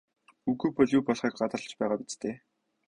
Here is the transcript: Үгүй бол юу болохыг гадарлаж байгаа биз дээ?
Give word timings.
Үгүй 0.53 0.71
бол 0.79 0.93
юу 0.97 1.03
болохыг 1.07 1.33
гадарлаж 1.41 1.73
байгаа 1.79 2.01
биз 2.03 2.13
дээ? 2.21 2.35